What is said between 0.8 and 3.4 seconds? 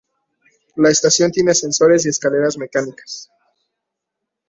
estación tiene ascensores y escaleras mecánicas.